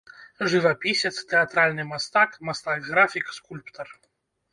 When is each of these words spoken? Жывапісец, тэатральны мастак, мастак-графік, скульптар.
Жывапісец, 0.51 1.11
тэатральны 1.33 1.85
мастак, 1.91 2.29
мастак-графік, 2.47 3.25
скульптар. 3.37 3.93